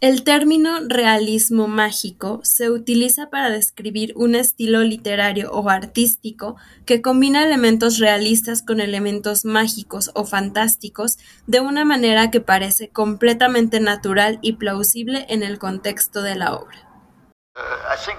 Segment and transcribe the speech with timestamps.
[0.00, 6.54] El término realismo mágico se utiliza para describir un estilo literario o artístico
[6.86, 13.80] que combina elementos realistas con elementos mágicos o fantásticos de una manera que parece completamente
[13.80, 16.78] natural y plausible en el contexto de la obra.
[17.56, 18.18] Uh,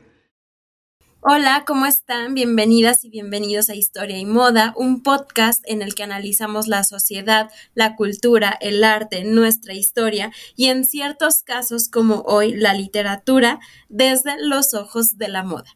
[1.23, 2.33] Hola, ¿cómo están?
[2.33, 7.51] Bienvenidas y bienvenidos a Historia y Moda, un podcast en el que analizamos la sociedad,
[7.75, 14.33] la cultura, el arte, nuestra historia y en ciertos casos como hoy la literatura desde
[14.39, 15.75] los ojos de la moda.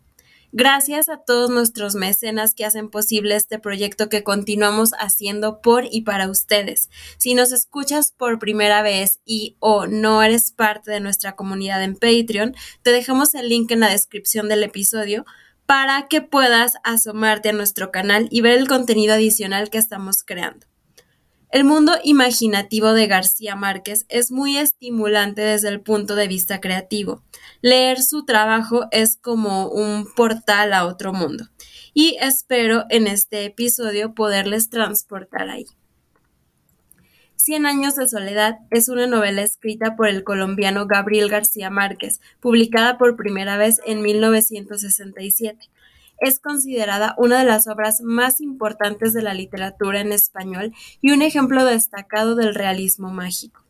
[0.58, 6.03] Gracias a todos nuestros mecenas que hacen posible este proyecto que continuamos haciendo por y
[6.03, 6.89] para ustedes.
[7.17, 11.95] Si nos escuchas por primera vez y o no eres parte de nuestra comunidad en
[11.95, 15.25] Patreon, te dejamos el link en la descripción del episodio
[15.66, 20.67] para que puedas asomarte a nuestro canal y ver el contenido adicional que estamos creando.
[21.49, 27.23] El mundo imaginativo de García Márquez es muy estimulante desde el punto de vista creativo.
[27.61, 31.47] Leer su trabajo es como un portal a otro mundo
[31.94, 35.66] y espero en este episodio poderles transportar ahí.
[37.45, 42.97] Cien años de soledad es una novela escrita por el colombiano Gabriel García Márquez, publicada
[42.97, 45.69] por primera vez en 1967
[46.19, 51.21] es considerada una de las obras más importantes de la literatura en español y un
[51.21, 53.64] ejemplo destacado del realismo mágico.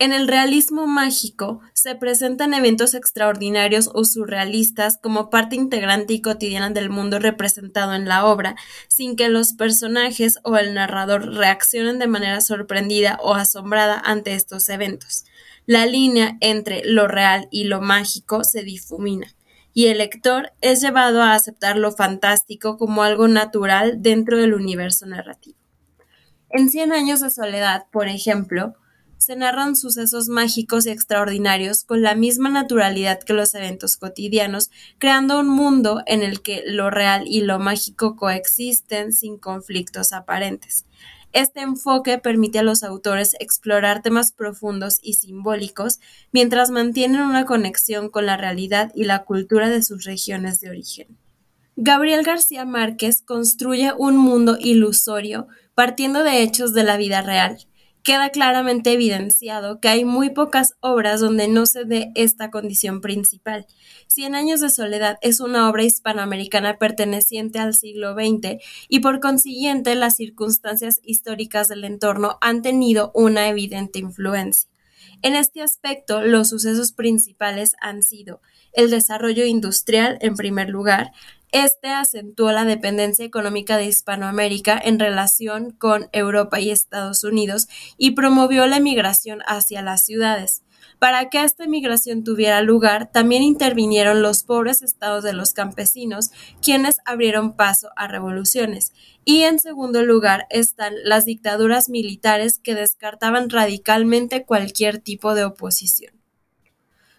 [0.00, 6.70] En el realismo mágico se presentan eventos extraordinarios o surrealistas como parte integrante y cotidiana
[6.70, 8.54] del mundo representado en la obra,
[8.86, 14.68] sin que los personajes o el narrador reaccionen de manera sorprendida o asombrada ante estos
[14.68, 15.24] eventos.
[15.66, 19.34] La línea entre lo real y lo mágico se difumina
[19.74, 25.06] y el lector es llevado a aceptar lo fantástico como algo natural dentro del universo
[25.06, 25.58] narrativo.
[26.50, 28.76] En Cien años de soledad, por ejemplo,
[29.18, 35.40] se narran sucesos mágicos y extraordinarios con la misma naturalidad que los eventos cotidianos, creando
[35.40, 40.86] un mundo en el que lo real y lo mágico coexisten sin conflictos aparentes.
[41.32, 46.00] Este enfoque permite a los autores explorar temas profundos y simbólicos
[46.32, 51.18] mientras mantienen una conexión con la realidad y la cultura de sus regiones de origen.
[51.76, 57.67] Gabriel García Márquez construye un mundo ilusorio partiendo de hechos de la vida real,
[58.08, 63.66] queda claramente evidenciado que hay muy pocas obras donde no se dé esta condición principal.
[64.06, 69.94] Cien años de soledad es una obra hispanoamericana perteneciente al siglo XX y por consiguiente
[69.94, 74.70] las circunstancias históricas del entorno han tenido una evidente influencia.
[75.20, 78.40] En este aspecto, los sucesos principales han sido
[78.72, 81.12] el desarrollo industrial, en primer lugar,
[81.52, 88.12] este acentuó la dependencia económica de Hispanoamérica en relación con Europa y Estados Unidos y
[88.12, 90.62] promovió la emigración hacia las ciudades.
[90.98, 96.96] Para que esta emigración tuviera lugar, también intervinieron los pobres estados de los campesinos, quienes
[97.04, 98.92] abrieron paso a revoluciones.
[99.24, 106.17] Y en segundo lugar están las dictaduras militares que descartaban radicalmente cualquier tipo de oposición.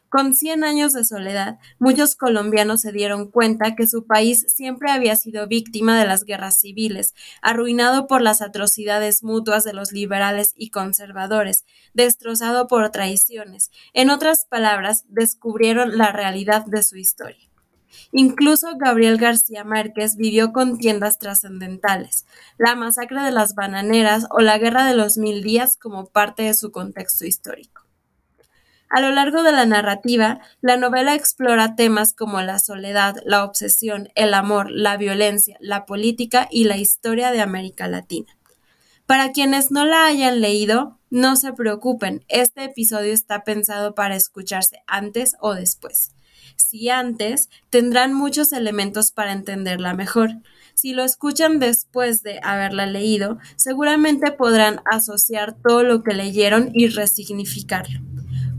[0.09, 5.15] Con cien años de soledad, muchos colombianos se dieron cuenta que su país siempre había
[5.15, 10.71] sido víctima de las guerras civiles, arruinado por las atrocidades mutuas de los liberales y
[10.71, 13.69] conservadores, destrozado por traiciones.
[13.93, 17.47] En otras palabras, descubrieron la realidad de su historia.
[18.11, 22.25] Incluso Gabriel García Márquez vivió contiendas trascendentales,
[22.57, 26.55] la masacre de las bananeras o la guerra de los mil días como parte de
[26.55, 27.88] su contexto histórico.
[28.89, 34.09] A lo largo de la narrativa, la novela explora temas como la soledad, la obsesión,
[34.15, 38.35] el amor, la violencia, la política y la historia de América Latina.
[39.05, 44.81] Para quienes no la hayan leído, no se preocupen, este episodio está pensado para escucharse
[44.87, 46.11] antes o después.
[46.55, 50.31] Si antes, tendrán muchos elementos para entenderla mejor.
[50.73, 56.87] Si lo escuchan después de haberla leído, seguramente podrán asociar todo lo que leyeron y
[56.87, 58.08] resignificarlo.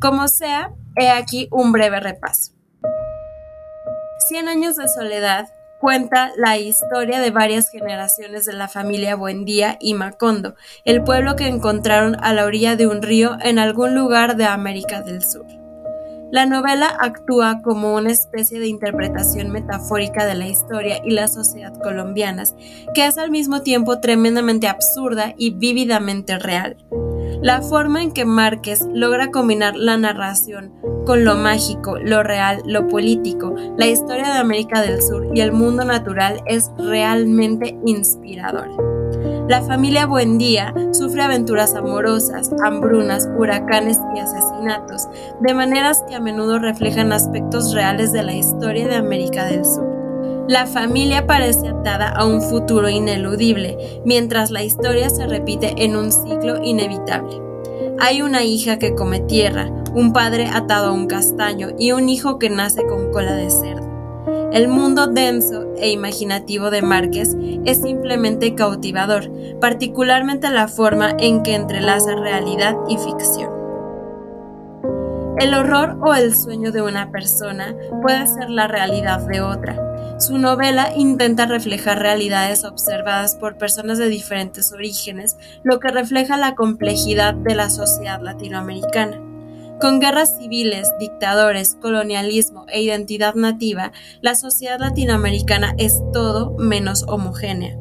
[0.00, 2.52] Como sea, he aquí un breve repaso.
[4.28, 5.46] Cien años de soledad
[5.78, 10.54] cuenta la historia de varias generaciones de la familia Buendía y Macondo,
[10.86, 15.02] el pueblo que encontraron a la orilla de un río en algún lugar de América
[15.02, 15.46] del Sur.
[16.30, 21.74] La novela actúa como una especie de interpretación metafórica de la historia y la sociedad
[21.82, 22.54] colombianas,
[22.94, 26.76] que es al mismo tiempo tremendamente absurda y vívidamente real.
[27.42, 30.72] La forma en que Márquez logra combinar la narración
[31.06, 35.50] con lo mágico, lo real, lo político, la historia de América del Sur y el
[35.50, 38.70] mundo natural es realmente inspiradora.
[39.48, 45.08] La familia Buendía sufre aventuras amorosas, hambrunas, huracanes y asesinatos,
[45.40, 49.89] de maneras que a menudo reflejan aspectos reales de la historia de América del Sur.
[50.50, 56.10] La familia parece atada a un futuro ineludible, mientras la historia se repite en un
[56.10, 57.40] ciclo inevitable.
[58.00, 62.40] Hay una hija que come tierra, un padre atado a un castaño y un hijo
[62.40, 63.88] que nace con cola de cerdo.
[64.52, 69.30] El mundo denso e imaginativo de Márquez es simplemente cautivador,
[69.60, 73.52] particularmente la forma en que entrelaza realidad y ficción.
[75.38, 79.89] El horror o el sueño de una persona puede ser la realidad de otra.
[80.20, 86.54] Su novela intenta reflejar realidades observadas por personas de diferentes orígenes, lo que refleja la
[86.54, 89.18] complejidad de la sociedad latinoamericana.
[89.80, 97.78] Con guerras civiles, dictadores, colonialismo e identidad nativa, la sociedad latinoamericana es todo menos homogénea.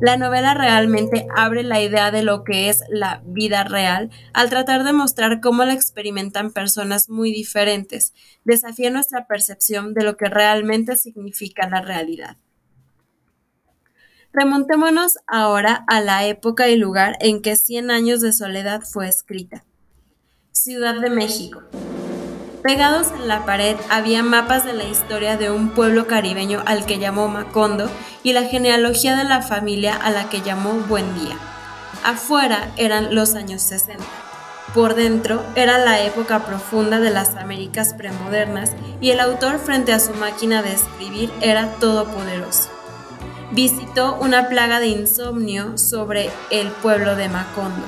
[0.00, 4.84] La novela realmente abre la idea de lo que es la vida real al tratar
[4.84, 8.14] de mostrar cómo la experimentan personas muy diferentes,
[8.44, 12.36] desafía nuestra percepción de lo que realmente significa la realidad.
[14.32, 19.64] Remontémonos ahora a la época y lugar en que Cien años de soledad fue escrita.
[20.52, 21.62] Ciudad de México.
[22.62, 26.98] Pegados en la pared había mapas de la historia de un pueblo caribeño al que
[26.98, 27.88] llamó Macondo
[28.22, 31.36] y la genealogía de la familia a la que llamó Buen Día.
[32.04, 34.04] Afuera eran los años 60.
[34.74, 40.00] Por dentro era la época profunda de las Américas premodernas y el autor frente a
[40.00, 42.70] su máquina de escribir era todopoderoso.
[43.52, 47.86] Visitó una plaga de insomnio sobre el pueblo de Macondo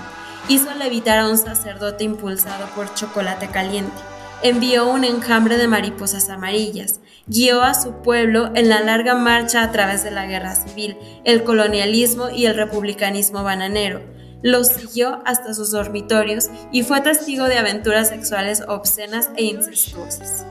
[0.48, 4.02] hizo levitar a un sacerdote impulsado por chocolate caliente,
[4.42, 9.72] envió un enjambre de mariposas amarillas, guió a su pueblo en la larga marcha a
[9.72, 14.00] través de la guerra civil, el colonialismo y el republicanismo bananero,
[14.42, 20.46] los siguió hasta sus dormitorios y fue testigo de aventuras sexuales obscenas e incestuosas.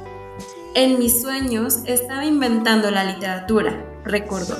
[0.75, 4.55] En mis sueños estaba inventando la literatura, recordó.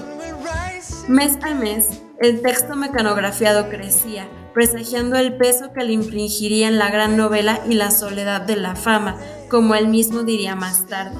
[1.07, 7.17] Mes a mes, el texto mecanografiado crecía, presagiando el peso que le infligirían la gran
[7.17, 9.17] novela y la soledad de la fama,
[9.49, 11.17] como él mismo diría más tarde.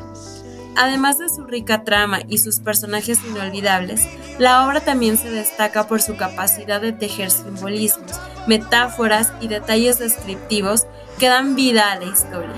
[0.76, 6.02] Además de su rica trama y sus personajes inolvidables, la obra también se destaca por
[6.02, 8.12] su capacidad de tejer simbolismos,
[8.48, 10.88] metáforas y detalles descriptivos
[11.18, 12.56] que dan vida a la historia.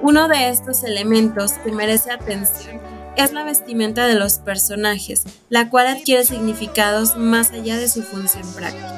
[0.00, 2.80] Uno de estos elementos que merece atención
[3.16, 8.50] es la vestimenta de los personajes, la cual adquiere significados más allá de su función
[8.54, 8.96] práctica.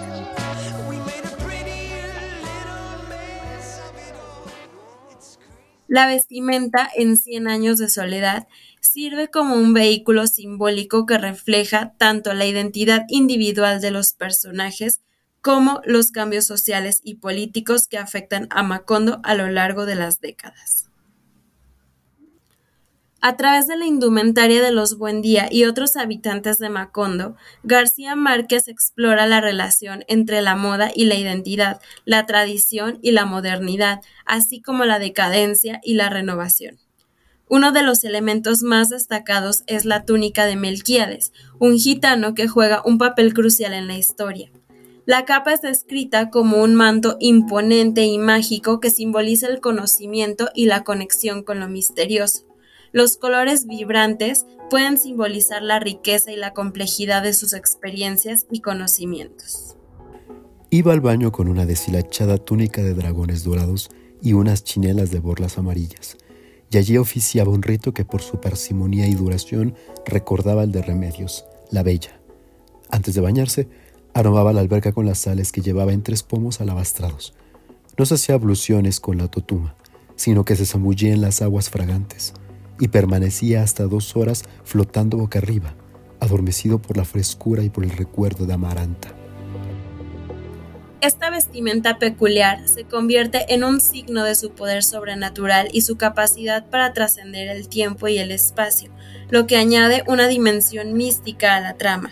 [5.89, 8.49] La vestimenta en Cien años de soledad
[8.81, 15.01] sirve como un vehículo simbólico que refleja tanto la identidad individual de los personajes
[15.43, 20.21] como los cambios sociales y políticos que afectan a Macondo a lo largo de las
[20.21, 20.92] décadas.
[23.25, 28.67] A través de la indumentaria de los Buendía y otros habitantes de Macondo, García Márquez
[28.67, 34.61] explora la relación entre la moda y la identidad, la tradición y la modernidad, así
[34.61, 36.81] como la decadencia y la renovación.
[37.49, 42.83] Uno de los elementos más destacados es la túnica de Melquíades, un gitano que juega
[42.85, 44.51] un papel crucial en la historia.
[45.07, 50.67] La capa es descrita como un manto imponente y mágico que simboliza el conocimiento y
[50.67, 52.52] la conexión con lo misterioso.
[52.95, 59.77] Los colores vibrantes pueden simbolizar la riqueza y la complejidad de sus experiencias y conocimientos.
[60.69, 63.89] Iba al baño con una deshilachada túnica de dragones dorados
[64.21, 66.19] y unas chinelas de borlas amarillas,
[66.71, 71.47] y allí oficiaba un rito que por su parsimonía y duración recordaba el de Remedios,
[71.71, 72.21] la Bella.
[72.91, 73.69] Antes de bañarse,
[74.13, 77.33] aromaba la alberca con las sales que llevaba en tres pomos alabastrados.
[77.97, 79.77] No se hacía abluciones con la totuma,
[80.15, 82.35] sino que se zambullía en las aguas fragantes
[82.83, 85.77] y permanecía hasta dos horas flotando boca arriba,
[86.19, 89.15] adormecido por la frescura y por el recuerdo de Amaranta.
[91.01, 96.69] Esta vestimenta peculiar se convierte en un signo de su poder sobrenatural y su capacidad
[96.71, 98.91] para trascender el tiempo y el espacio,
[99.31, 102.11] lo que añade una dimensión mística a la trama.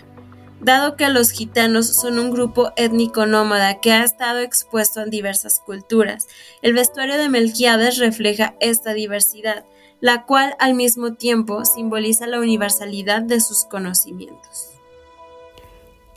[0.60, 5.58] Dado que los gitanos son un grupo étnico nómada que ha estado expuesto a diversas
[5.58, 6.28] culturas,
[6.62, 9.64] el vestuario de Melquiades refleja esta diversidad,
[10.00, 14.70] la cual al mismo tiempo simboliza la universalidad de sus conocimientos.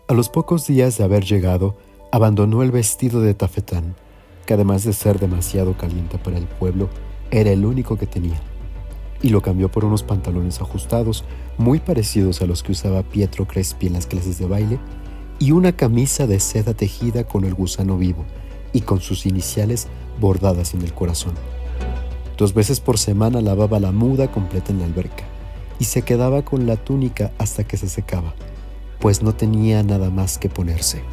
[0.07, 1.75] A los pocos días de haber llegado,
[2.11, 3.95] abandonó el vestido de tafetán,
[4.45, 6.89] que además de ser demasiado caliente para el pueblo,
[7.31, 8.39] era el único que tenía
[9.23, 11.23] y lo cambió por unos pantalones ajustados
[11.57, 14.79] muy parecidos a los que usaba Pietro Crespi en las clases de baile
[15.39, 18.25] y una camisa de seda tejida con el gusano vivo
[18.73, 19.87] y con sus iniciales
[20.19, 21.33] bordadas en el corazón.
[22.37, 25.23] Dos veces por semana lavaba la muda completa en la alberca
[25.79, 28.33] y se quedaba con la túnica hasta que se secaba,
[28.99, 31.03] pues no tenía nada más que ponerse.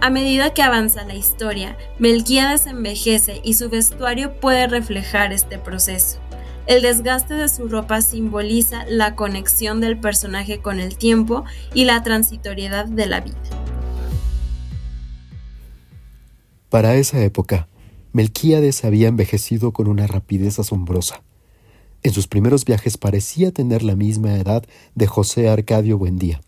[0.00, 6.18] A medida que avanza la historia, Melquíades envejece y su vestuario puede reflejar este proceso.
[6.66, 12.02] El desgaste de su ropa simboliza la conexión del personaje con el tiempo y la
[12.02, 13.36] transitoriedad de la vida.
[16.70, 17.68] Para esa época,
[18.14, 21.22] Melquíades había envejecido con una rapidez asombrosa.
[22.02, 26.40] En sus primeros viajes parecía tener la misma edad de José Arcadio Buendía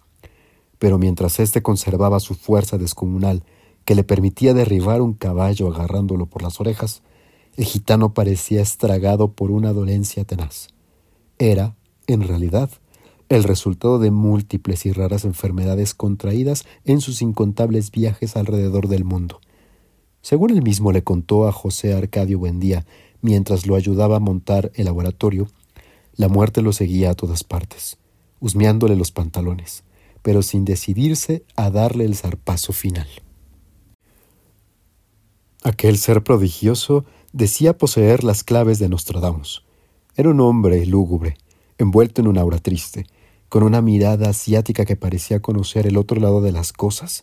[0.79, 3.45] pero mientras éste conservaba su fuerza descomunal,
[3.85, 7.03] que le permitía derribar un caballo agarrándolo por las orejas,
[7.57, 10.69] el gitano parecía estragado por una dolencia tenaz.
[11.39, 12.71] Era, en realidad,
[13.29, 19.41] el resultado de múltiples y raras enfermedades contraídas en sus incontables viajes alrededor del mundo.
[20.27, 22.85] Según él mismo le contó a José Arcadio Buendía
[23.23, 25.47] mientras lo ayudaba a montar el laboratorio,
[26.17, 27.99] la muerte lo seguía a todas partes,
[28.41, 29.85] husmeándole los pantalones
[30.27, 33.07] pero sin decidirse a darle el zarpazo final.
[35.63, 39.65] Aquel ser prodigioso decía poseer las claves de Nostradamus.
[40.17, 41.37] Era un hombre lúgubre,
[41.79, 43.07] envuelto en un aura triste,
[43.49, 47.23] con una mirada asiática que parecía conocer el otro lado de las cosas.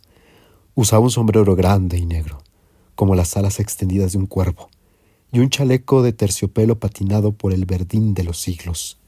[0.74, 2.38] Usaba un sombrero grande y negro,
[2.96, 4.70] como las alas extendidas de un cuervo,
[5.32, 9.00] y un chaleco de terciopelo patinado por el verdín de los siglos.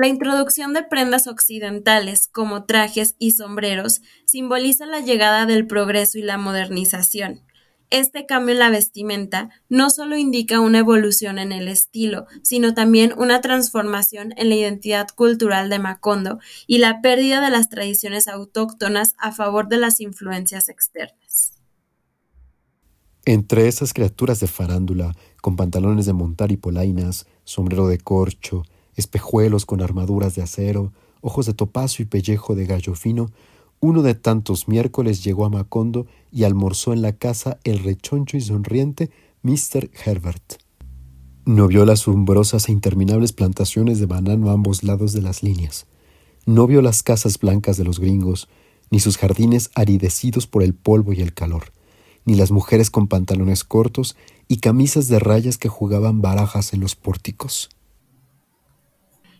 [0.00, 6.22] La introducción de prendas occidentales como trajes y sombreros simboliza la llegada del progreso y
[6.22, 7.47] la modernización.
[7.90, 13.14] Este cambio en la vestimenta no solo indica una evolución en el estilo, sino también
[13.16, 19.14] una transformación en la identidad cultural de Macondo y la pérdida de las tradiciones autóctonas
[19.18, 21.52] a favor de las influencias externas.
[23.24, 28.64] Entre esas criaturas de farándula, con pantalones de montar y polainas, sombrero de corcho,
[28.96, 30.92] espejuelos con armaduras de acero,
[31.22, 33.30] ojos de topacio y pellejo de gallo fino,
[33.80, 38.40] uno de tantos miércoles llegó a Macondo y almorzó en la casa el rechoncho y
[38.40, 39.10] sonriente
[39.42, 39.90] Mr.
[40.04, 40.54] Herbert.
[41.44, 45.86] No vio las umbrosas e interminables plantaciones de banano a ambos lados de las líneas.
[46.44, 48.48] No vio las casas blancas de los gringos,
[48.90, 51.72] ni sus jardines aridecidos por el polvo y el calor,
[52.24, 54.16] ni las mujeres con pantalones cortos
[54.48, 57.70] y camisas de rayas que jugaban barajas en los pórticos.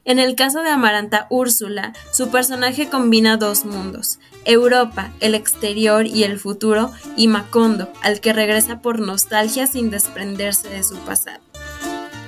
[0.05, 6.25] En el caso de Amaranta Úrsula, su personaje combina dos mundos, Europa, el exterior y
[6.25, 11.41] el futuro, y Macondo, al que regresa por nostalgia sin desprenderse de su pasado.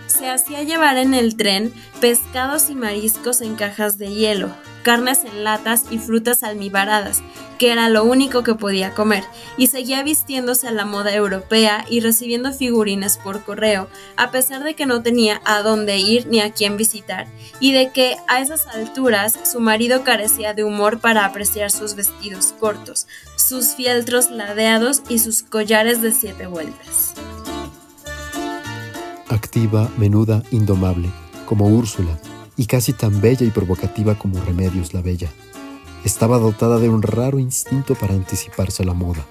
[0.07, 4.51] Se hacía llevar en el tren pescados y mariscos en cajas de hielo,
[4.83, 7.23] carnes en latas y frutas almibaradas,
[7.59, 9.25] que era lo único que podía comer,
[9.57, 14.75] y seguía vistiéndose a la moda europea y recibiendo figurines por correo, a pesar de
[14.75, 17.27] que no tenía a dónde ir ni a quién visitar,
[17.61, 22.55] y de que a esas alturas su marido carecía de humor para apreciar sus vestidos
[22.59, 23.07] cortos,
[23.37, 27.15] sus fieltros ladeados y sus collares de siete vueltas.
[29.29, 31.11] Activa, menuda, indomable,
[31.47, 32.19] como Úrsula,
[32.61, 35.31] y casi tan bella y provocativa como Remedios la Bella
[36.05, 39.25] estaba dotada de un raro instinto para anticiparse a la moda.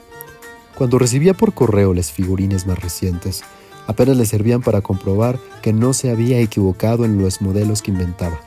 [0.73, 3.43] Cuando recibía por correo las figurines más recientes,
[3.85, 8.41] apenas le servían para comprobar que no se había equivocado en los modelos que inventaba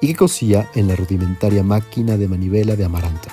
[0.00, 3.28] y que cosía en la rudimentaria máquina de manivela de Amaranta.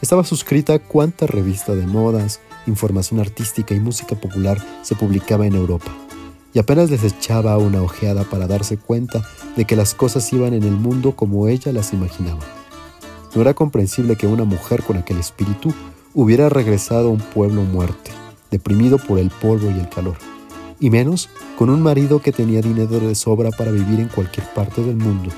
[0.00, 5.56] Estaba suscrita a cuánta revista de modas, información artística y música popular se publicaba en
[5.56, 5.92] Europa,
[6.56, 9.22] y apenas les echaba una ojeada para darse cuenta
[9.56, 12.40] de que las cosas iban en el mundo como ella las imaginaba.
[13.34, 15.74] No era comprensible que una mujer con aquel espíritu
[16.14, 18.10] hubiera regresado a un pueblo muerte,
[18.50, 20.16] deprimido por el polvo y el calor,
[20.80, 24.82] y menos con un marido que tenía dinero de sobra para vivir en cualquier parte
[24.82, 25.28] del mundo,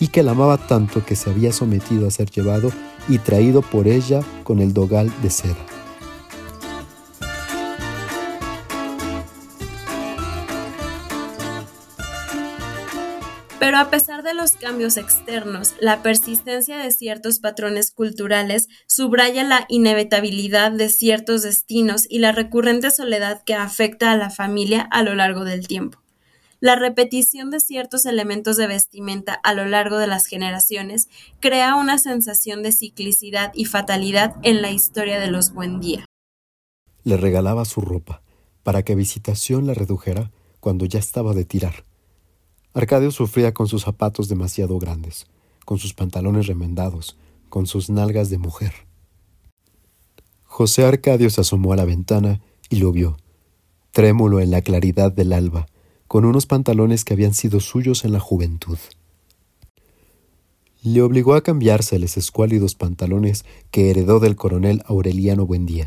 [0.00, 2.72] y que la amaba tanto que se había sometido a ser llevado
[3.08, 5.75] y traído por ella con el dogal de seda.
[13.58, 19.64] Pero a pesar de los cambios externos, la persistencia de ciertos patrones culturales subraya la
[19.68, 25.14] inevitabilidad de ciertos destinos y la recurrente soledad que afecta a la familia a lo
[25.14, 25.98] largo del tiempo.
[26.60, 31.08] La repetición de ciertos elementos de vestimenta a lo largo de las generaciones
[31.40, 36.04] crea una sensación de ciclicidad y fatalidad en la historia de los buen día.
[37.04, 38.22] Le regalaba su ropa
[38.62, 41.84] para que visitación la redujera cuando ya estaba de tirar
[42.76, 45.26] Arcadio sufría con sus zapatos demasiado grandes,
[45.64, 47.16] con sus pantalones remendados,
[47.48, 48.74] con sus nalgas de mujer.
[50.44, 53.16] José Arcadio se asomó a la ventana y lo vio,
[53.92, 55.68] trémulo en la claridad del alba,
[56.06, 58.76] con unos pantalones que habían sido suyos en la juventud.
[60.82, 65.86] Le obligó a cambiarse los escuálidos pantalones que heredó del coronel Aureliano Buendía.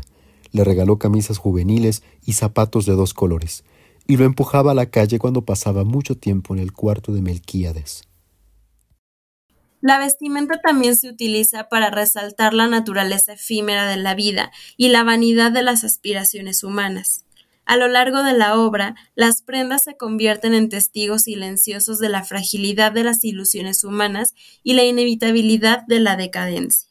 [0.50, 3.62] Le regaló camisas juveniles y zapatos de dos colores,
[4.10, 8.02] y lo empujaba a la calle cuando pasaba mucho tiempo en el cuarto de Melquíades.
[9.80, 15.04] La vestimenta también se utiliza para resaltar la naturaleza efímera de la vida y la
[15.04, 17.24] vanidad de las aspiraciones humanas.
[17.66, 22.24] A lo largo de la obra, las prendas se convierten en testigos silenciosos de la
[22.24, 26.90] fragilidad de las ilusiones humanas y la inevitabilidad de la decadencia.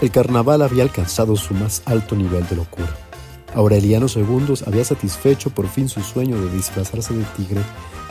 [0.00, 3.09] El carnaval había alcanzado su más alto nivel de locura.
[3.54, 7.60] Aureliano II había satisfecho por fin su sueño de disfrazarse de tigre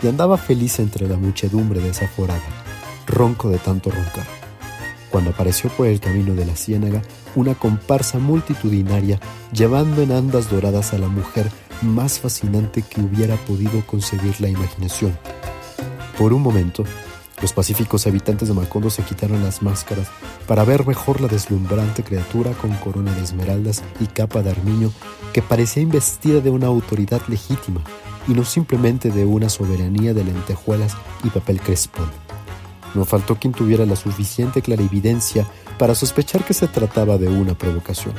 [0.03, 2.41] y andaba feliz entre la muchedumbre desaforada,
[3.07, 4.25] ronco de tanto roncar.
[5.09, 7.01] Cuando apareció por el camino de la ciénaga
[7.35, 9.19] una comparsa multitudinaria
[9.51, 11.49] llevando en andas doradas a la mujer
[11.81, 15.17] más fascinante que hubiera podido concebir la imaginación.
[16.17, 16.83] Por un momento,
[17.41, 20.07] los pacíficos habitantes de Macondo se quitaron las máscaras
[20.45, 24.91] para ver mejor la deslumbrante criatura con corona de esmeraldas y capa de armiño
[25.31, 27.81] que parecía investida de una autoridad legítima
[28.27, 32.09] y no simplemente de una soberanía de lentejuelas y papel crespón.
[32.93, 35.47] No faltó quien tuviera la suficiente clarividencia
[35.77, 38.15] para sospechar que se trataba de una provocación.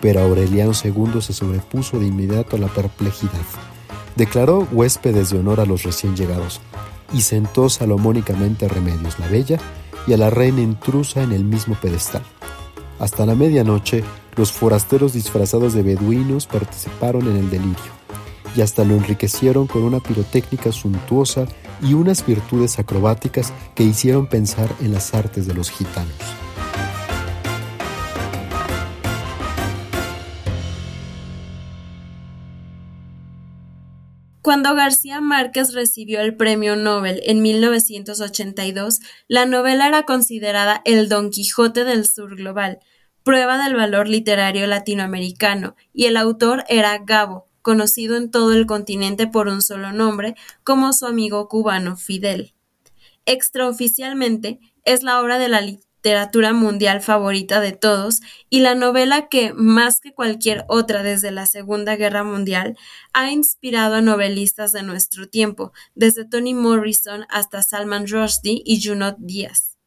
[0.00, 3.32] Pero Aureliano II se sobrepuso de inmediato a la perplejidad.
[4.16, 6.60] Declaró huéspedes de honor a los recién llegados
[7.12, 9.58] y sentó salomónicamente a Remedios la Bella
[10.06, 12.22] y a la reina intrusa en el mismo pedestal.
[12.98, 14.04] Hasta la medianoche,
[14.36, 17.92] los forasteros disfrazados de beduinos participaron en el delirio,
[18.56, 21.46] y hasta lo enriquecieron con una pirotécnica suntuosa
[21.82, 26.43] y unas virtudes acrobáticas que hicieron pensar en las artes de los gitanos.
[34.44, 41.30] Cuando García Márquez recibió el Premio Nobel en 1982, la novela era considerada el Don
[41.30, 42.78] Quijote del Sur global,
[43.22, 49.26] prueba del valor literario latinoamericano, y el autor era Gabo, conocido en todo el continente
[49.26, 52.52] por un solo nombre, como su amigo cubano Fidel.
[53.24, 55.62] Extraoficialmente, es la obra de la
[56.04, 61.46] literatura mundial favorita de todos y la novela que, más que cualquier otra desde la
[61.46, 62.76] Segunda Guerra Mundial,
[63.14, 69.16] ha inspirado a novelistas de nuestro tiempo, desde Toni Morrison hasta Salman Rushdie y Junot
[69.18, 69.78] Díaz.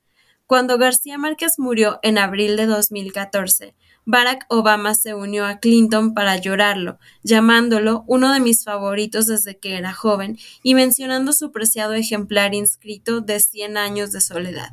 [0.48, 3.76] Cuando García Márquez murió en abril de 2014,
[4.06, 9.78] Barack Obama se unió a Clinton para llorarlo, llamándolo uno de mis favoritos desde que
[9.78, 14.72] era joven y mencionando su preciado ejemplar inscrito de Cien años de soledad.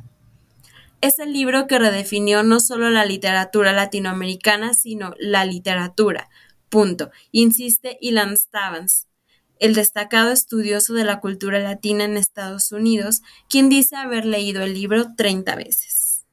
[1.01, 6.29] Es el libro que redefinió no solo la literatura latinoamericana, sino la literatura.
[6.69, 7.11] Punto.
[7.31, 9.07] Insiste Ilan Stavans,
[9.59, 14.73] el destacado estudioso de la cultura latina en Estados Unidos, quien dice haber leído el
[14.73, 16.25] libro 30 veces.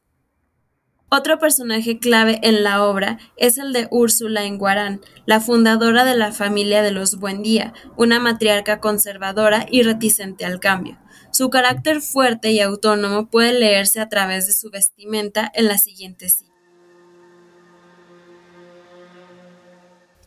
[1.14, 6.32] Otro personaje clave en la obra es el de Úrsula Enguarán, la fundadora de la
[6.32, 11.01] familia de los Buendía, una matriarca conservadora y reticente al cambio.
[11.32, 16.28] Su carácter fuerte y autónomo puede leerse a través de su vestimenta en la siguiente
[16.28, 16.52] cita.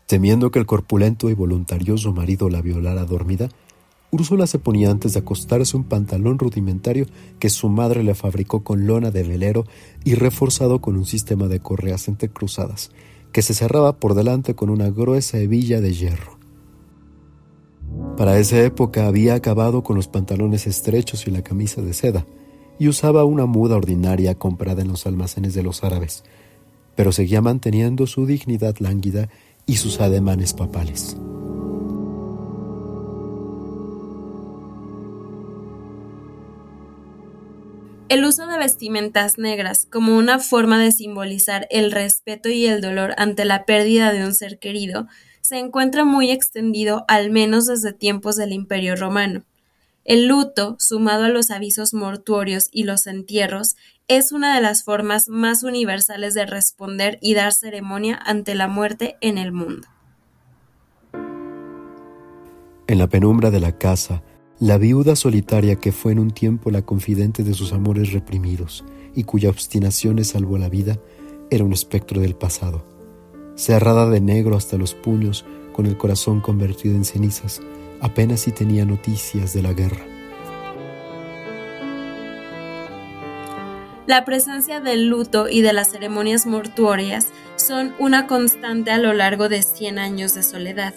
[0.07, 3.49] Temiendo que el corpulento y voluntarioso marido la violara dormida,
[4.09, 7.05] Úrsula se ponía antes de acostarse un pantalón rudimentario
[7.39, 9.65] que su madre le fabricó con lona de velero
[10.03, 12.91] y reforzado con un sistema de correas entrecruzadas,
[13.31, 16.34] que se cerraba por delante con una gruesa hebilla de hierro.
[18.17, 22.25] Para esa época había acabado con los pantalones estrechos y la camisa de seda,
[22.79, 26.23] y usaba una muda ordinaria comprada en los almacenes de los árabes,
[26.95, 29.29] pero seguía manteniendo su dignidad lánguida
[29.65, 31.17] y sus ademanes papales.
[38.07, 43.13] El uso de vestimentas negras como una forma de simbolizar el respeto y el dolor
[43.17, 45.07] ante la pérdida de un ser querido
[45.45, 49.43] se encuentra muy extendido al menos desde tiempos del Imperio romano.
[50.03, 53.75] El luto, sumado a los avisos mortuorios y los entierros,
[54.07, 59.17] es una de las formas más universales de responder y dar ceremonia ante la muerte
[59.21, 59.87] en el mundo.
[62.87, 64.23] En la penumbra de la casa,
[64.59, 68.83] la viuda solitaria que fue en un tiempo la confidente de sus amores reprimidos
[69.15, 70.99] y cuya obstinación le salvó la vida,
[71.51, 72.94] era un espectro del pasado.
[73.55, 77.61] Cerrada de negro hasta los puños, con el corazón convertido en cenizas,
[78.01, 80.05] apenas si tenía noticias de la guerra.
[84.07, 89.49] La presencia del luto y de las ceremonias mortuorias son una constante a lo largo
[89.49, 90.93] de 100 años de soledad.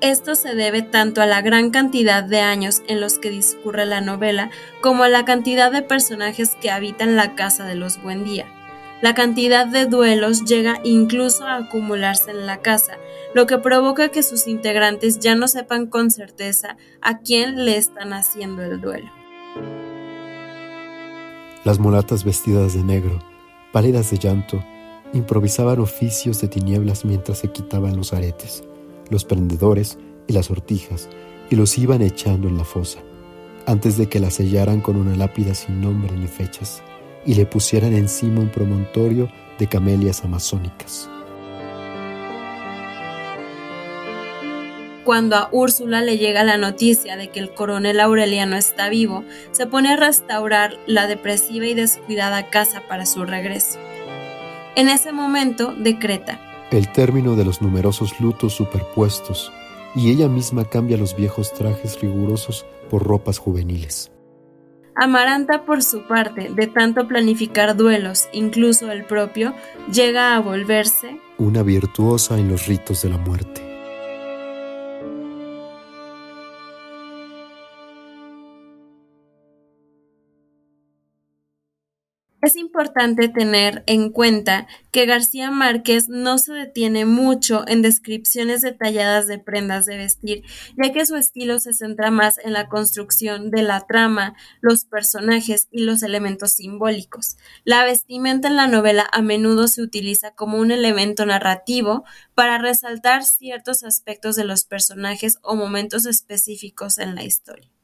[0.00, 4.02] Esto se debe tanto a la gran cantidad de años en los que discurre la
[4.02, 4.50] novela
[4.82, 8.46] como a la cantidad de personajes que habitan la casa de los Buendía.
[9.02, 12.94] La cantidad de duelos llega incluso a acumularse en la casa,
[13.34, 18.14] lo que provoca que sus integrantes ya no sepan con certeza a quién le están
[18.14, 19.10] haciendo el duelo.
[21.64, 23.18] Las mulatas vestidas de negro,
[23.70, 24.64] pálidas de llanto,
[25.12, 28.64] improvisaban oficios de tinieblas mientras se quitaban los aretes,
[29.10, 31.10] los prendedores y las sortijas,
[31.50, 33.00] y los iban echando en la fosa,
[33.66, 36.82] antes de que la sellaran con una lápida sin nombre ni fechas,
[37.26, 41.10] y le pusieran encima un promontorio de camelias amazónicas.
[45.06, 49.68] cuando a Úrsula le llega la noticia de que el coronel Aureliano está vivo, se
[49.68, 53.78] pone a restaurar la depresiva y descuidada casa para su regreso.
[54.74, 56.40] En ese momento decreta
[56.72, 59.52] el término de los numerosos lutos superpuestos,
[59.94, 64.10] y ella misma cambia los viejos trajes rigurosos por ropas juveniles.
[64.96, 69.54] Amaranta, por su parte, de tanto planificar duelos, incluso el propio,
[69.92, 73.65] llega a volverse una virtuosa en los ritos de la muerte.
[82.46, 89.26] Es importante tener en cuenta que García Márquez no se detiene mucho en descripciones detalladas
[89.26, 90.44] de prendas de vestir,
[90.80, 95.66] ya que su estilo se centra más en la construcción de la trama, los personajes
[95.72, 97.36] y los elementos simbólicos.
[97.64, 102.04] La vestimenta en la novela a menudo se utiliza como un elemento narrativo
[102.36, 107.75] para resaltar ciertos aspectos de los personajes o momentos específicos en la historia.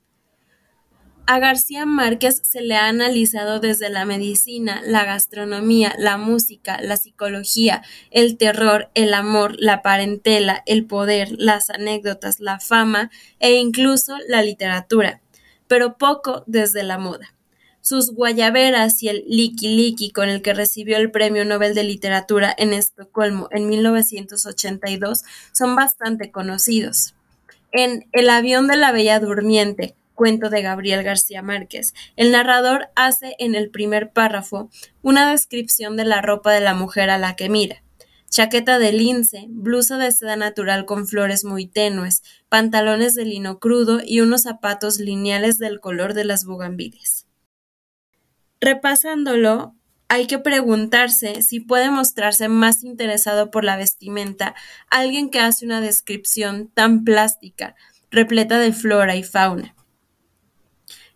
[1.25, 6.97] A García Márquez se le ha analizado desde la medicina, la gastronomía, la música, la
[6.97, 14.17] psicología, el terror, el amor, la parentela, el poder, las anécdotas, la fama e incluso
[14.27, 15.21] la literatura,
[15.69, 17.33] pero poco desde la moda.
[17.83, 22.53] Sus guayaberas y el liki liki con el que recibió el Premio Nobel de Literatura
[22.59, 27.15] en Estocolmo en 1982 son bastante conocidos.
[27.71, 31.95] En El avión de la Bella Durmiente, cuento de Gabriel García Márquez.
[32.15, 34.71] El narrador hace en el primer párrafo
[35.03, 37.83] una descripción de la ropa de la mujer a la que mira.
[38.31, 43.99] Chaqueta de lince, blusa de seda natural con flores muy tenues, pantalones de lino crudo
[44.01, 47.27] y unos zapatos lineales del color de las bugambilias.
[48.61, 49.75] Repasándolo,
[50.07, 54.55] hay que preguntarse si puede mostrarse más interesado por la vestimenta
[54.89, 57.75] alguien que hace una descripción tan plástica,
[58.13, 59.75] repleta de flora y fauna.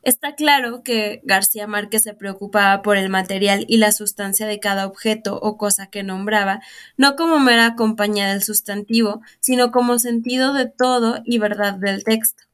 [0.07, 4.87] Está claro que García Márquez se preocupaba por el material y la sustancia de cada
[4.87, 6.61] objeto o cosa que nombraba,
[6.97, 12.45] no como mera compañía del sustantivo, sino como sentido de todo y verdad del texto.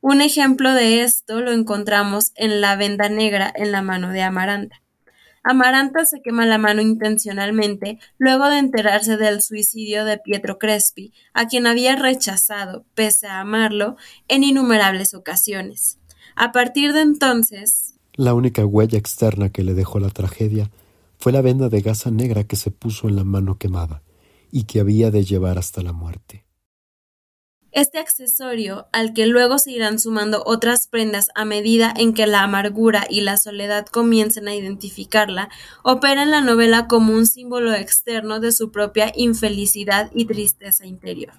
[0.00, 4.82] Un ejemplo de esto lo encontramos en la venda negra en la mano de Amaranta.
[5.44, 11.46] Amaranta se quema la mano intencionalmente luego de enterarse del suicidio de Pietro Crespi, a
[11.46, 16.00] quien había rechazado, pese a amarlo, en innumerables ocasiones.
[16.36, 17.94] A partir de entonces...
[18.12, 20.70] La única huella externa que le dejó la tragedia
[21.18, 24.02] fue la venda de gasa negra que se puso en la mano quemada
[24.52, 26.44] y que había de llevar hasta la muerte.
[27.72, 32.42] Este accesorio, al que luego se irán sumando otras prendas a medida en que la
[32.42, 35.50] amargura y la soledad comiencen a identificarla,
[35.82, 41.34] opera en la novela como un símbolo externo de su propia infelicidad y tristeza interior.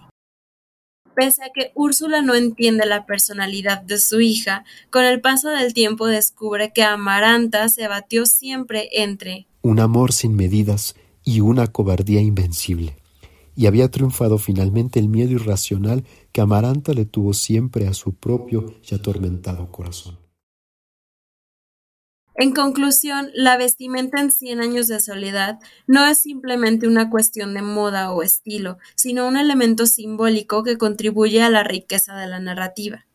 [1.17, 5.73] Pese a que Úrsula no entiende la personalidad de su hija, con el paso del
[5.73, 12.21] tiempo descubre que Amaranta se batió siempre entre un amor sin medidas y una cobardía
[12.21, 12.97] invencible,
[13.55, 18.75] y había triunfado finalmente el miedo irracional que Amaranta le tuvo siempre a su propio
[18.87, 20.26] y atormentado corazón.
[22.39, 27.63] En conclusión, la vestimenta en Cien años de soledad no es simplemente una cuestión de
[27.63, 33.07] moda o estilo, sino un elemento simbólico que contribuye a la riqueza de la narrativa.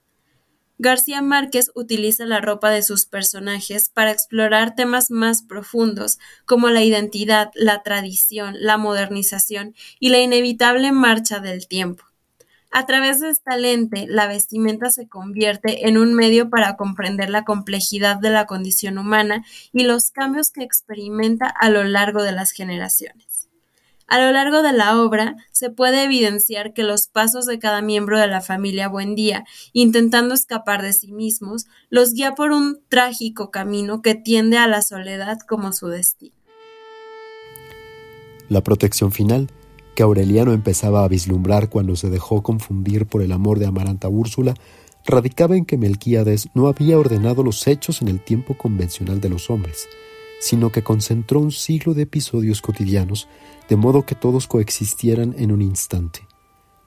[0.78, 6.82] García Márquez utiliza la ropa de sus personajes para explorar temas más profundos, como la
[6.82, 12.11] identidad, la tradición, la modernización y la inevitable marcha del tiempo.
[12.74, 17.44] A través de esta lente, la vestimenta se convierte en un medio para comprender la
[17.44, 22.52] complejidad de la condición humana y los cambios que experimenta a lo largo de las
[22.52, 23.50] generaciones.
[24.06, 28.18] A lo largo de la obra se puede evidenciar que los pasos de cada miembro
[28.18, 34.00] de la familia Buendía, intentando escapar de sí mismos, los guía por un trágico camino
[34.00, 36.34] que tiende a la soledad como su destino.
[38.48, 39.50] La protección final
[39.94, 44.54] que Aureliano empezaba a vislumbrar cuando se dejó confundir por el amor de Amaranta Úrsula
[45.04, 49.50] radicaba en que Melquíades no había ordenado los hechos en el tiempo convencional de los
[49.50, 49.88] hombres,
[50.40, 53.28] sino que concentró un siglo de episodios cotidianos
[53.68, 56.26] de modo que todos coexistieran en un instante.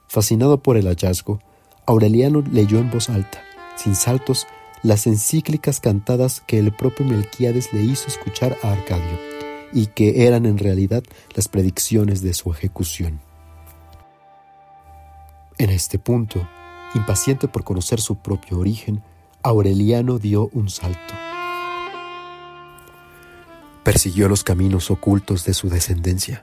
[0.08, 1.40] Fascinado por el hallazgo,
[1.86, 3.42] Aureliano leyó en voz alta,
[3.76, 4.46] sin saltos,
[4.82, 9.18] las encíclicas cantadas que el propio Melquíades le hizo escuchar a Arcadio,
[9.72, 11.02] y que eran en realidad
[11.34, 13.20] las predicciones de su ejecución.
[15.58, 16.46] En este punto,
[16.94, 19.02] impaciente por conocer su propio origen,
[19.42, 21.14] Aureliano dio un salto.
[23.82, 26.42] Persiguió los caminos ocultos de su descendencia,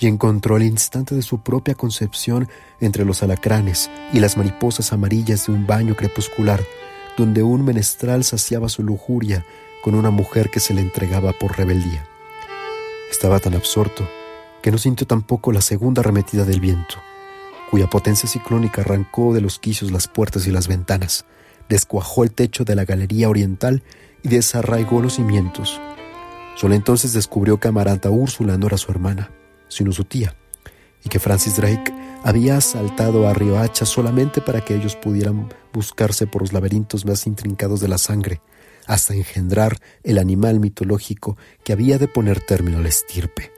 [0.00, 2.48] y encontró el instante de su propia concepción
[2.80, 6.62] entre los alacranes y las mariposas amarillas de un baño crepuscular,
[7.16, 9.44] donde un menestral saciaba su lujuria
[9.82, 12.06] con una mujer que se le entregaba por rebeldía.
[13.10, 14.08] Estaba tan absorto
[14.62, 16.96] que no sintió tampoco la segunda arremetida del viento,
[17.70, 21.24] cuya potencia ciclónica arrancó de los quicios las puertas y las ventanas,
[21.68, 23.82] descuajó el techo de la galería oriental
[24.22, 25.80] y desarraigó los cimientos.
[26.56, 29.30] Solo entonces descubrió que Amaranta Úrsula no era su hermana,
[29.68, 30.34] sino su tía,
[31.04, 31.92] y que Francis Drake
[32.24, 37.80] había asaltado a Riohacha solamente para que ellos pudieran buscarse por los laberintos más intrincados
[37.80, 38.40] de la sangre,
[38.88, 43.52] hasta engendrar el animal mitológico que había de poner término a la estirpe.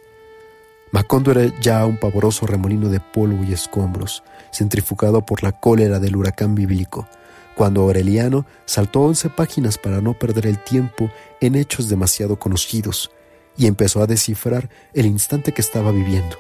[0.93, 6.17] Macondo era ya un pavoroso remolino de polvo y escombros, centrifugado por la cólera del
[6.17, 7.09] huracán bíblico,
[7.55, 13.13] cuando Aureliano saltó once páginas para no perder el tiempo en hechos demasiado conocidos,
[13.57, 16.37] y empezó a descifrar el instante que estaba viviendo,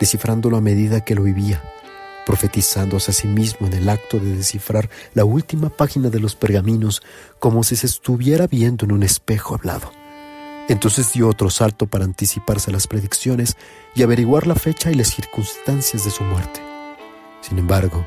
[0.00, 1.62] descifrándolo a medida que lo vivía,
[2.26, 7.00] profetizándose a sí mismo en el acto de descifrar la última página de los pergaminos
[7.38, 9.92] como si se estuviera viendo en un espejo hablado.
[10.68, 13.56] Entonces dio otro salto para anticiparse a las predicciones
[13.94, 16.60] y averiguar la fecha y las circunstancias de su muerte.
[17.40, 18.04] Sin embargo,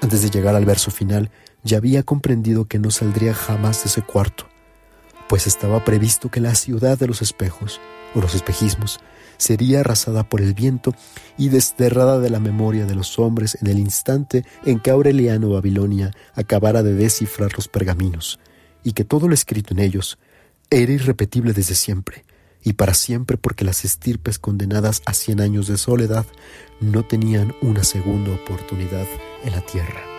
[0.00, 1.30] antes de llegar al verso final,
[1.64, 4.46] ya había comprendido que no saldría jamás de ese cuarto,
[5.28, 7.80] pues estaba previsto que la ciudad de los espejos,
[8.14, 9.00] o los espejismos,
[9.38, 10.94] sería arrasada por el viento
[11.36, 16.12] y desterrada de la memoria de los hombres en el instante en que Aureliano Babilonia
[16.34, 18.40] acabara de descifrar los pergaminos,
[18.82, 20.18] y que todo lo escrito en ellos
[20.70, 22.24] era irrepetible desde siempre,
[22.62, 26.26] y para siempre porque las estirpes condenadas a cien años de soledad
[26.80, 29.06] no tenían una segunda oportunidad
[29.44, 30.15] en la tierra.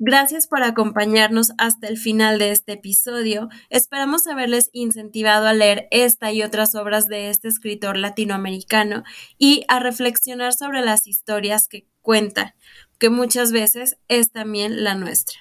[0.00, 3.48] Gracias por acompañarnos hasta el final de este episodio.
[3.68, 9.02] Esperamos haberles incentivado a leer esta y otras obras de este escritor latinoamericano
[9.38, 12.54] y a reflexionar sobre las historias que cuenta,
[13.00, 15.40] que muchas veces es también la nuestra.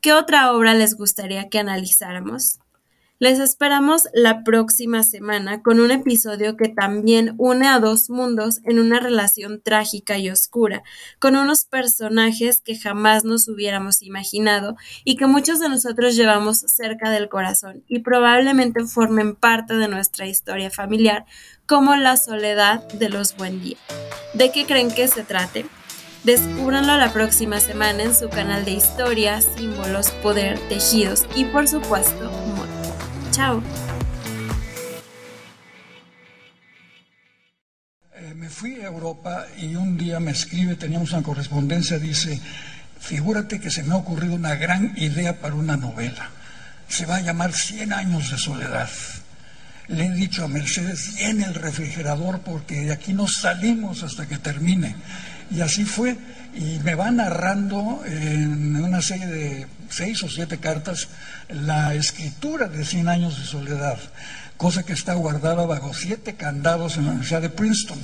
[0.00, 2.60] ¿Qué otra obra les gustaría que analizáramos?
[3.20, 8.78] Les esperamos la próxima semana con un episodio que también une a dos mundos en
[8.78, 10.84] una relación trágica y oscura,
[11.18, 17.10] con unos personajes que jamás nos hubiéramos imaginado y que muchos de nosotros llevamos cerca
[17.10, 21.26] del corazón y probablemente formen parte de nuestra historia familiar,
[21.66, 23.78] como la soledad de los buen día.
[24.34, 25.66] ¿De qué creen que se trate?
[26.22, 32.30] Descúbranlo la próxima semana en su canal de historia, símbolos, poder, tejidos y por supuesto
[38.16, 42.40] Eh, me fui a Europa y un día me escribe, teníamos una correspondencia, dice,
[42.98, 46.30] figúrate que se me ha ocurrido una gran idea para una novela.
[46.88, 48.90] Se va a llamar Cien años de soledad.
[49.86, 54.38] Le he dicho a Mercedes, en el refrigerador porque de aquí no salimos hasta que
[54.38, 54.96] termine.
[55.52, 56.18] Y así fue.
[56.54, 61.08] Y me va narrando en una serie de seis o siete cartas
[61.48, 63.98] la escritura de Cien años de soledad,
[64.56, 67.98] cosa que está guardada bajo siete candados en la Universidad de Princeton,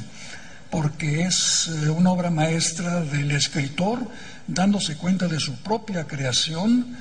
[0.70, 4.08] porque es eh, una obra maestra del escritor
[4.46, 6.96] dándose cuenta de su propia creación,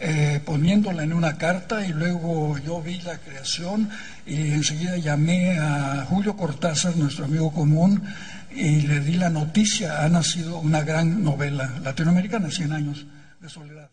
[0.00, 3.90] eh, poniéndola en una carta y luego yo vi la creación
[4.26, 8.02] y enseguida llamé a Julio Cortázar, nuestro amigo común,
[8.50, 13.06] y le di la noticia, ha nacido una gran novela latinoamericana, Cien años
[13.40, 13.87] de soledad.